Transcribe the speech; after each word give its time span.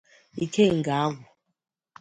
Ikenga 0.43 0.91
agwụ 1.03 1.21